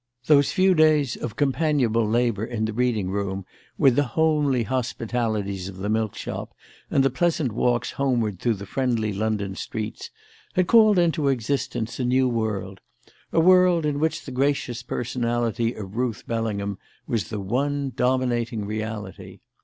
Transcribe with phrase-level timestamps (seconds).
[0.25, 3.45] Those few days of companionable labour in the reading room,
[3.77, 6.55] with the homely hospitalities of the milk shop
[6.89, 10.09] and the pleasant walks homeward through the friendly London streets,
[10.55, 12.79] had called into existence a new world
[13.31, 19.41] a world in which the gracious personality of Ruth Bellingham was the one dominating reality.